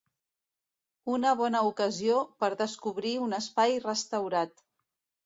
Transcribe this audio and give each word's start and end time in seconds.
Una 1.15 1.33
bona 1.41 1.61
ocasió 1.67 2.15
per 2.45 2.49
descobrir 2.63 3.13
un 3.27 3.39
espai 3.39 3.77
restaurat. 3.85 4.65